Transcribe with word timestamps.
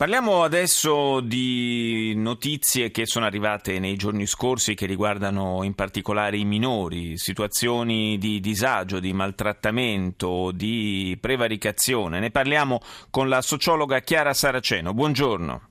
Parliamo 0.00 0.44
adesso 0.44 1.20
di 1.20 2.14
notizie 2.16 2.90
che 2.90 3.04
sono 3.04 3.26
arrivate 3.26 3.78
nei 3.78 3.96
giorni 3.96 4.24
scorsi 4.24 4.74
che 4.74 4.86
riguardano 4.86 5.62
in 5.62 5.74
particolare 5.74 6.38
i 6.38 6.46
minori, 6.46 7.18
situazioni 7.18 8.16
di 8.16 8.40
disagio, 8.40 8.98
di 8.98 9.12
maltrattamento, 9.12 10.52
di 10.52 11.18
prevaricazione. 11.20 12.18
Ne 12.18 12.30
parliamo 12.30 12.80
con 13.10 13.28
la 13.28 13.42
sociologa 13.42 14.00
Chiara 14.00 14.32
Saraceno. 14.32 14.94
Buongiorno. 14.94 15.68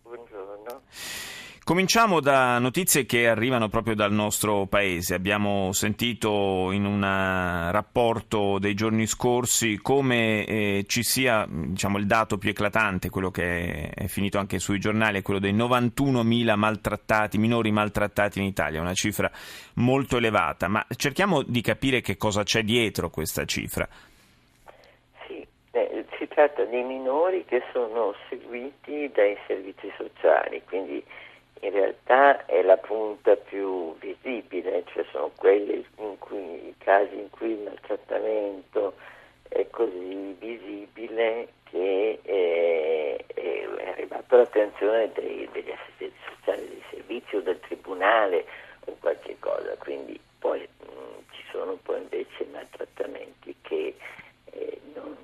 Cominciamo 1.70 2.20
da 2.20 2.58
notizie 2.58 3.06
che 3.06 3.28
arrivano 3.28 3.70
proprio 3.70 3.94
dal 3.94 4.12
nostro 4.12 4.66
paese. 4.66 5.14
Abbiamo 5.14 5.72
sentito 5.72 6.72
in 6.72 6.84
un 6.84 7.00
rapporto 7.00 8.58
dei 8.58 8.74
giorni 8.74 9.06
scorsi 9.06 9.78
come 9.80 10.46
eh, 10.46 10.86
ci 10.88 11.04
sia 11.04 11.46
diciamo, 11.48 12.00
il 12.00 12.08
dato 12.08 12.40
più 12.40 12.50
eclatante, 12.50 13.12
quello 13.12 13.30
che 13.30 13.92
è 13.94 14.08
finito 14.08 14.40
anche 14.40 14.58
sui 14.58 14.80
giornali, 14.80 15.20
è 15.20 15.22
quello 15.22 15.40
dei 15.40 15.54
91.000 15.54 16.56
maltrattati, 16.56 17.38
minori 17.38 17.70
maltrattati 17.70 18.40
in 18.40 18.46
Italia, 18.46 18.82
una 18.82 18.96
cifra 18.96 19.30
molto 19.76 20.18
elevata. 20.18 20.68
Ma 20.68 20.84
cerchiamo 20.96 21.44
di 21.44 21.62
capire 21.62 22.02
che 22.02 22.18
cosa 22.18 22.42
c'è 22.42 22.64
dietro 22.64 23.12
questa 23.12 23.46
cifra. 23.46 23.88
Sì, 25.28 25.46
eh, 25.70 26.06
si 26.18 26.28
tratta 26.30 26.64
di 26.64 26.82
minori 26.82 27.46
che 27.46 27.62
sono 27.72 28.16
seguiti 28.28 29.12
dai 29.14 29.38
servizi 29.46 29.94
sociali, 29.96 30.64
quindi 30.66 31.06
in 31.62 31.72
realtà 31.72 32.46
è 32.46 32.62
la 32.62 32.78
punta 32.78 33.36
più 33.36 33.96
visibile, 34.00 34.84
cioè 34.94 35.06
sono 35.12 35.32
quelli 35.36 35.86
cui, 36.30 36.68
i 36.68 36.76
casi 36.78 37.16
in 37.16 37.30
cui 37.30 37.52
il 37.52 37.60
maltrattamento 37.60 38.94
è 39.50 39.68
così 39.70 40.36
visibile 40.40 41.48
che 41.64 42.20
è, 42.22 43.26
è 43.34 43.88
arrivato 43.90 44.36
all'attenzione 44.36 45.12
dei, 45.14 45.50
degli 45.52 45.72
assistenti 45.72 46.18
sociali 46.36 46.68
dei 46.68 46.84
servizi 46.92 47.36
o 47.36 47.42
del 47.42 47.60
tribunale 47.60 48.46
o 48.86 48.96
qualche 49.00 49.36
cosa, 49.40 49.76
quindi 49.78 50.20
poi 50.38 50.62
mh, 50.62 50.86
ci 51.32 51.44
sono 51.52 51.78
poi 51.82 52.02
invece 52.02 52.46
maltrattamenti 52.52 53.56
che 53.62 53.96
eh, 54.52 54.82
non, 54.94 55.16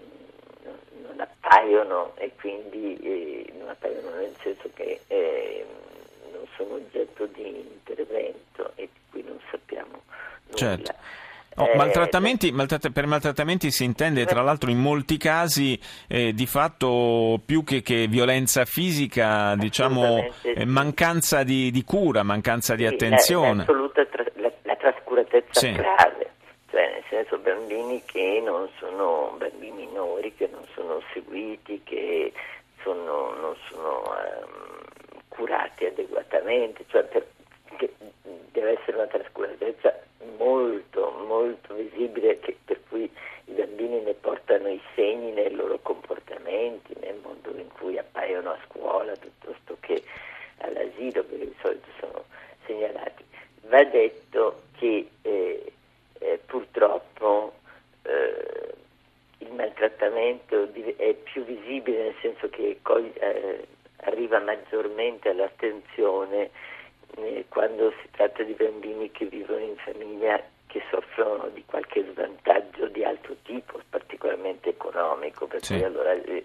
non, 0.64 0.78
non, 1.08 1.20
appaiono 1.20 2.14
e 2.18 2.32
quindi 2.40 2.98
eh, 2.98 3.54
non 3.58 3.70
appaiono 3.70 4.10
nel 4.16 4.36
senso 4.42 4.70
che 4.74 5.00
eh, 5.08 5.66
sono 6.56 6.76
oggetto 6.76 7.26
di 7.28 7.48
intervento 7.48 8.72
e 8.76 8.90
di 8.92 9.00
cui 9.10 9.24
non 9.24 9.40
sappiamo 9.50 10.04
nulla. 10.46 10.56
Certo. 10.56 10.94
Oh, 11.58 11.70
eh, 11.70 11.76
maltrattamenti, 11.76 12.52
maltratt- 12.52 12.92
per 12.92 13.06
maltrattamenti 13.06 13.72
si 13.72 13.86
intende 13.86 14.26
tra 14.26 14.42
l'altro 14.42 14.70
in 14.70 14.78
molti 14.78 15.16
casi 15.16 15.80
eh, 16.10 16.34
di 16.34 16.46
fatto 16.46 17.40
più 17.46 17.64
che, 17.64 17.82
che 17.82 18.08
violenza 18.08 18.66
fisica, 18.66 19.56
diciamo 19.56 20.26
eh, 20.42 20.66
mancanza 20.66 21.44
di, 21.44 21.72
di, 21.72 21.84
cura, 21.86 22.24
mancanza 22.24 22.76
di 22.76 22.86
attenzione. 22.86 23.60
L'assoluta 23.60 24.06
tra- 24.06 24.26
la, 24.34 24.52
la 24.64 24.76
trascuratezza 24.76 25.60
sì. 25.62 25.72
grave, 25.72 26.34
cioè 26.70 26.92
nel 26.92 27.04
senso 27.10 27.38
bambini 27.38 28.02
che 28.04 28.42
non 28.44 28.68
sono 28.78 29.36
bambini 29.38 29.86
minori, 29.88 30.34
che 30.36 30.50
non 30.52 30.66
sono 30.74 31.02
seguiti, 31.14 31.80
che 31.86 32.34
sono, 32.84 33.34
non 33.40 33.56
sono 33.70 34.04
um, 34.04 34.85
curati 35.36 35.86
adeguatamente, 35.86 36.86
cioè 36.88 37.04
per, 37.04 37.26
deve 38.52 38.80
essere 38.80 38.98
una 38.98 39.08
trascuratezza 39.08 39.94
molto, 40.38 41.12
molto 41.28 41.74
visibile 41.74 42.40
che, 42.40 42.58
per 42.64 42.80
cui 42.88 43.04
i 43.46 43.52
bambini 43.52 44.02
ne 44.02 44.14
portano 44.14 44.70
i 44.70 44.82
segni 44.96 45.32
nei 45.32 45.52
loro 45.52 45.78
comportamenti, 45.80 46.96
nel 47.02 47.18
modo 47.22 47.52
in 47.58 47.70
cui 47.78 47.98
appaiono 47.98 48.52
a 48.52 48.60
scuola 48.66 49.14
piuttosto 49.14 49.78
che 49.82 50.02
all'asilo, 50.60 51.24
perché 51.24 51.46
di 51.46 51.56
solito 51.62 51.88
sono 52.00 52.24
segnalati. 52.66 53.24
Va 53.68 53.84
detto 53.84 54.62
che 54.78 55.10
eh, 55.22 55.74
eh, 56.20 56.40
purtroppo 56.46 57.54
eh, 58.04 58.74
il 59.40 59.52
maltrattamento 59.52 60.70
è 60.98 61.14
più 61.14 61.44
visibile 61.44 62.04
nel 62.04 62.16
senso 62.22 62.50
che 62.50 62.80
eh, 62.80 63.68
arriva 64.06 64.40
maggiormente 64.40 65.30
all'attenzione 65.30 66.50
eh, 67.18 67.46
quando 67.50 67.92
si 68.02 68.10
tratta 68.12 68.44
di 68.44 68.54
bambini 68.54 69.12
che 69.12 69.26
vivono 69.26 69.60
in 69.60 69.76
famiglia 69.78 70.42
che 70.68 70.82
soffrono 70.90 71.50
di 71.54 71.64
qualche 71.66 72.06
svantaggio 72.12 72.88
di 72.88 73.04
altro 73.04 73.36
tipo, 73.44 73.80
particolarmente 73.90 74.70
economico, 74.70 75.48
perché 75.48 75.78
sì. 75.78 75.84
allora 75.84 76.12
eh, 76.12 76.44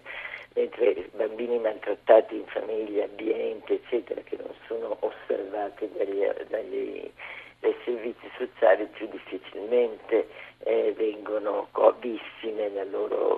mentre 0.54 1.08
bambini 1.14 1.58
maltrattati 1.58 2.36
in 2.36 2.46
famiglia, 2.46 3.04
ambiente, 3.04 3.74
eccetera, 3.74 4.20
che 4.22 4.36
non 4.36 4.54
sono 4.66 4.96
osservati 5.00 5.90
dagli, 5.96 6.24
dagli, 6.48 7.10
dai 7.58 7.74
servizi 7.84 8.30
sociali, 8.36 8.86
più 8.86 9.08
difficilmente 9.08 10.28
eh, 10.64 10.92
vengono 10.96 11.68
visti 11.98 12.50
nel 12.52 12.88
loro. 12.90 13.29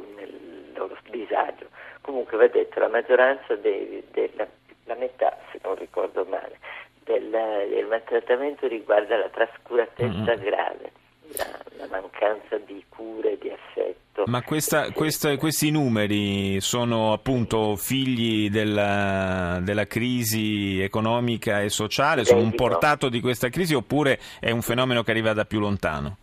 Va 2.36 2.46
detto, 2.46 2.80
la 2.80 2.88
maggioranza 2.88 3.54
dei, 3.56 4.02
della 4.10 4.46
la 4.84 4.94
metà, 4.94 5.36
se 5.50 5.58
non 5.62 5.74
ricordo 5.76 6.24
male, 6.28 6.58
del, 7.04 7.30
del 7.30 7.86
maltrattamento 7.86 8.66
riguarda 8.66 9.16
la 9.16 9.28
trascuratezza 9.28 10.08
mm-hmm. 10.08 10.42
grave, 10.42 10.92
la, 11.36 11.58
la, 11.78 11.86
mancanza 11.90 12.58
di 12.58 12.84
cure, 12.88 13.38
di 13.38 13.50
affetto. 13.50 14.24
Ma 14.26 14.42
questa, 14.42 14.90
questa, 14.92 15.36
questi 15.36 15.70
numeri 15.70 16.60
sono 16.60 17.12
appunto 17.12 17.76
figli 17.76 18.50
della, 18.50 19.58
della 19.62 19.86
crisi 19.86 20.80
economica 20.80 21.60
e 21.60 21.68
sociale, 21.70 22.24
sono 22.24 22.40
un 22.40 22.54
portato 22.54 23.08
di 23.08 23.20
questa 23.20 23.48
crisi 23.48 23.74
oppure 23.74 24.18
è 24.40 24.50
un 24.50 24.62
fenomeno 24.62 25.02
che 25.02 25.10
arriva 25.10 25.32
da 25.32 25.44
più 25.44 25.60
lontano? 25.60 26.18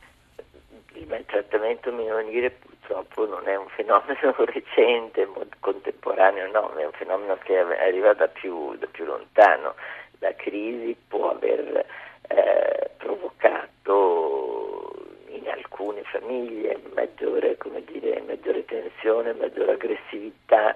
Il 1.00 1.08
maltrattamento 1.08 1.94
minorile 1.94 2.52
purtroppo 2.52 3.26
non 3.26 3.48
è 3.48 3.56
un 3.56 3.70
fenomeno 3.70 4.36
recente, 4.44 5.26
contemporaneo, 5.62 6.52
no, 6.52 6.76
è 6.76 6.84
un 6.84 6.92
fenomeno 6.92 7.38
che 7.38 7.58
arriva 7.58 8.14
da 8.14 8.28
più, 8.28 8.76
da 8.76 8.86
più 8.92 9.06
lontano. 9.06 9.76
La 10.20 10.36
crisi 10.36 10.98
può 11.08 11.32
aver 11.32 11.86
eh, 12.28 12.90
provocato 12.98 13.94
in 15.28 15.48
alcune 15.48 16.04
famiglie 16.04 16.78
maggiore, 16.94 17.56
dire, 17.86 18.22
maggiore 18.28 18.66
tensione, 18.66 19.32
maggiore 19.32 19.72
aggressività 19.72 20.76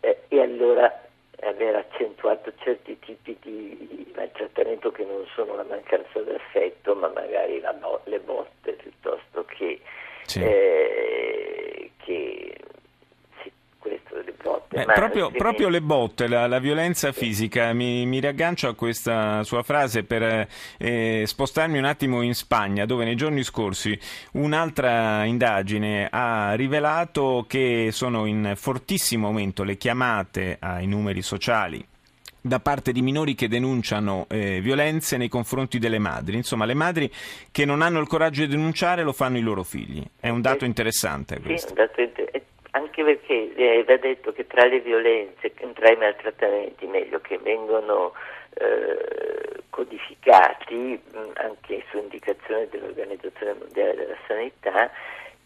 eh, 0.00 0.22
e 0.28 0.40
allora 0.40 1.07
aver 1.42 1.76
accentuato 1.76 2.52
certi 2.62 2.98
tipi 2.98 3.36
di 3.40 4.12
maltrattamento 4.14 4.90
che 4.90 5.04
non 5.04 5.24
sono 5.34 5.54
la 5.54 5.64
mancanza 5.64 6.20
d'affetto, 6.20 6.94
ma 6.94 7.08
magari 7.08 7.60
la, 7.60 7.74
le 8.04 8.18
botte 8.20 8.72
piuttosto 8.72 9.44
che 9.44 9.80
sì. 10.24 10.42
eh, 10.42 11.90
che 11.98 12.56
sì, 13.42 13.52
questo 13.78 14.16
le 14.16 14.32
botte. 14.42 14.67
Eh, 14.80 14.84
proprio, 14.84 15.30
proprio, 15.30 15.68
le 15.68 15.80
botte, 15.80 16.28
la, 16.28 16.46
la 16.46 16.58
violenza 16.58 17.12
fisica, 17.12 17.72
mi, 17.72 18.06
mi, 18.06 18.20
riaggancio 18.20 18.68
a 18.68 18.74
questa 18.74 19.42
sua 19.42 19.62
frase 19.62 20.04
per 20.04 20.48
eh, 20.78 21.24
spostarmi 21.26 21.78
un 21.78 21.84
attimo 21.84 22.22
in 22.22 22.34
Spagna, 22.34 22.86
dove 22.86 23.04
nei 23.04 23.16
giorni 23.16 23.42
scorsi 23.42 23.98
un'altra 24.32 25.24
indagine 25.24 26.08
ha 26.10 26.54
rivelato 26.54 27.44
che 27.48 27.88
sono 27.90 28.26
in 28.26 28.52
fortissimo 28.54 29.26
aumento 29.26 29.64
le 29.64 29.76
chiamate 29.76 30.58
ai 30.60 30.86
numeri 30.86 31.22
sociali 31.22 31.84
da 32.40 32.60
parte 32.60 32.92
di 32.92 33.02
minori 33.02 33.34
che 33.34 33.48
denunciano 33.48 34.26
eh, 34.28 34.60
violenze 34.60 35.16
nei 35.16 35.28
confronti 35.28 35.78
delle 35.78 35.98
madri. 35.98 36.36
Insomma, 36.36 36.64
le 36.64 36.74
madri 36.74 37.10
che 37.50 37.64
non 37.64 37.82
hanno 37.82 38.00
il 38.00 38.06
coraggio 38.06 38.40
di 38.40 38.48
denunciare 38.48 39.02
lo 39.02 39.12
fanno 39.12 39.38
i 39.38 39.42
loro 39.42 39.62
figli. 39.62 40.02
È 40.18 40.28
un 40.28 40.40
dato 40.40 40.64
interessante 40.64 41.40
questo. 41.40 41.68
Sì, 41.68 41.72
un 41.72 41.86
dato 41.86 42.00
inter- 42.00 42.18
anche 42.18 42.27
perché 43.08 43.54
eh, 43.54 43.84
va 43.84 43.96
detto 43.96 44.32
che 44.32 44.46
tra 44.46 44.66
le 44.66 44.80
violenze, 44.80 45.54
tra 45.72 45.90
i 45.90 45.96
maltrattamenti, 45.96 46.86
meglio, 46.86 47.20
che 47.20 47.38
vengono 47.38 48.12
eh, 48.52 49.62
codificati 49.70 51.00
mh, 51.10 51.30
anche 51.36 51.82
su 51.88 51.96
indicazione 51.96 52.68
dell'Organizzazione 52.68 53.54
Mondiale 53.54 53.94
della 53.94 54.16
Sanità, 54.26 54.90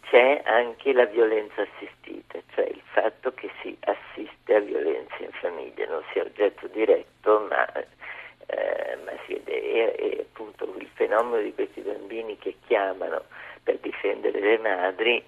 c'è 0.09 0.41
anche 0.43 0.91
la 0.91 1.05
violenza 1.05 1.61
assistita, 1.61 2.37
cioè 2.53 2.65
il 2.65 2.81
fatto 2.91 3.33
che 3.33 3.49
si 3.61 3.77
assiste 3.79 4.55
a 4.55 4.59
violenza 4.59 5.15
in 5.19 5.31
famiglia, 5.31 5.87
non 5.87 6.03
sia 6.11 6.23
oggetto 6.23 6.67
diretto, 6.67 7.47
ma, 7.47 7.65
eh, 7.71 8.97
ma 9.05 9.11
si 9.25 9.41
vede, 9.41 9.95
e, 9.95 10.19
appunto 10.19 10.65
il 10.79 10.89
fenomeno 10.95 11.41
di 11.41 11.53
questi 11.53 11.79
bambini 11.79 12.37
che 12.37 12.55
chiamano 12.67 13.23
per 13.63 13.77
difendere 13.79 14.41
le 14.41 14.57
madri, 14.57 15.23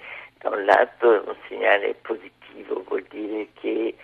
da 0.46 0.56
un 0.56 0.66
lato 0.66 1.12
è 1.12 1.28
un 1.28 1.36
segnale 1.48 1.96
positivo, 2.04 2.84
vuol 2.88 3.04
dire 3.10 3.48
che 3.60 3.96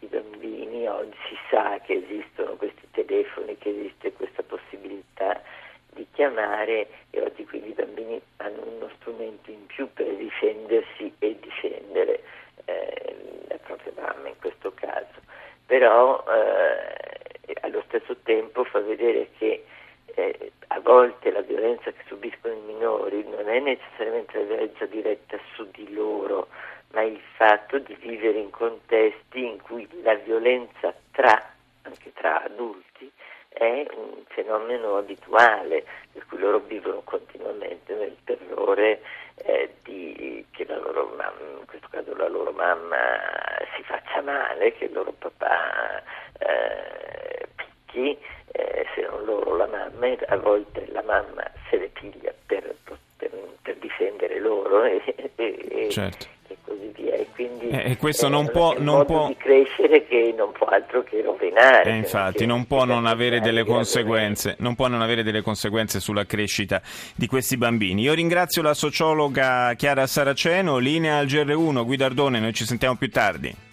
i 0.00 0.06
bambini, 0.06 0.88
oggi 0.88 1.14
si 1.28 1.36
sa 1.50 1.78
che 1.80 2.02
esistono 2.02 2.56
questi 2.56 2.88
telefoni, 2.92 3.58
che 3.58 3.68
esiste 3.68 4.12
questa 4.14 4.42
possibilità 4.42 5.38
di 5.92 6.06
chiamare 6.12 6.88
e 7.10 7.20
oggi 7.20 7.44
quindi 7.44 7.68
i 7.68 7.74
bambini 7.74 8.18
hanno 8.38 8.62
uno 8.64 8.90
strumento 8.96 9.50
in 9.50 9.66
più 9.66 9.86
per 9.92 10.06
difendersi 10.14 11.12
e 11.18 11.36
difendere 11.38 12.22
eh, 12.64 13.16
la 13.48 13.56
propria 13.58 13.92
mamma 13.94 14.28
in 14.28 14.38
questo 14.40 14.72
caso. 14.72 15.20
Però 15.66 16.24
eh, 16.26 17.54
allo 17.60 17.84
stesso 17.88 18.16
tempo 18.22 18.64
fa 18.64 18.80
vedere 18.80 19.28
che 19.36 19.62
eh, 20.14 20.52
a 20.68 20.80
volte 20.80 21.30
la 21.30 21.42
violenza 21.42 21.90
che 21.90 22.02
subiscono 22.06 22.54
i 22.54 22.60
minori 22.60 23.24
non 23.28 23.48
è 23.48 23.60
necessariamente 23.60 24.38
la 24.38 24.44
violenza 24.44 24.86
diretta 24.86 25.38
su 25.54 25.68
di 25.70 25.92
loro, 25.92 26.48
ma 26.92 27.02
il 27.02 27.20
fatto 27.36 27.78
di 27.78 27.94
vivere 28.00 28.38
in 28.38 28.50
contesti 28.50 29.44
in 29.44 29.60
cui 29.60 29.88
la 30.02 30.14
violenza 30.14 30.94
tra, 31.10 31.52
anche 31.82 32.12
tra 32.12 32.42
adulti, 32.42 33.10
è 33.48 33.86
un 33.94 34.22
fenomeno 34.28 34.96
abituale, 34.96 35.84
per 36.12 36.26
cui 36.26 36.38
loro 36.38 36.58
vivono 36.60 37.02
continuamente 37.04 37.94
nel 37.94 38.16
terrore 38.24 39.02
eh, 39.36 39.74
di, 39.82 40.44
che 40.50 40.64
la 40.66 40.78
loro 40.78 41.12
mamma, 41.16 41.58
in 41.58 41.66
questo 41.66 41.88
caso 41.90 42.14
la 42.16 42.28
loro 42.28 42.52
mamma 42.52 42.96
si 43.76 43.82
faccia 43.82 44.22
male, 44.22 44.72
che 44.72 44.86
il 44.86 44.92
loro 44.92 45.12
papà 45.12 46.02
eh, 46.38 47.46
picchi, 47.54 48.18
eh, 48.52 48.86
se 48.94 49.02
non 49.02 49.24
loro 49.24 49.56
la 49.56 49.66
mamma, 49.66 50.06
e 50.06 50.18
a 50.32 50.36
volte 50.38 50.88
la 50.92 51.02
mamma 51.02 51.50
se 51.68 51.78
le 51.78 51.88
piglia 51.88 52.32
per, 52.46 52.74
per, 53.16 53.30
per 53.62 53.76
difendere 53.76 54.40
loro 54.40 54.84
e, 54.84 55.02
e, 55.36 55.88
certo 55.90 56.26
quindi 57.34 57.68
eh, 57.70 57.96
questo 57.96 58.28
non 58.28 58.50
può, 58.50 58.76
non 58.78 59.04
può... 59.04 59.28
di 59.28 59.36
crescere 59.36 60.06
che 60.06 60.34
non 60.36 60.52
può 60.52 60.66
altro 60.66 61.02
che 61.02 61.22
rovinare. 61.22 61.90
Eh, 61.90 61.96
infatti, 61.96 62.46
non 62.46 62.66
può 62.66 62.84
non 62.84 63.06
avere 63.06 63.40
delle 63.40 63.64
conseguenze, 63.64 64.56
non 64.58 64.74
può 64.74 64.88
non 64.88 65.02
avere 65.02 65.22
delle 65.22 65.42
conseguenze 65.42 65.98
sulla 65.98 66.24
crescita 66.24 66.80
di 67.14 67.26
questi 67.26 67.56
bambini. 67.56 68.02
Io 68.02 68.14
ringrazio 68.14 68.62
la 68.62 68.74
sociologa 68.74 69.72
Chiara 69.74 70.06
Saraceno, 70.06 70.78
linea 70.78 71.18
al 71.18 71.26
GR1, 71.26 71.84
Guidardone, 71.84 72.38
noi 72.38 72.52
ci 72.52 72.64
sentiamo 72.64 72.96
più 72.96 73.10
tardi. 73.10 73.70